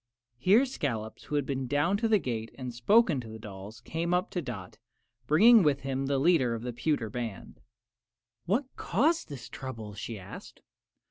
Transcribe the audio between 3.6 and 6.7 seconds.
came up to Dot, bringing with him the leader of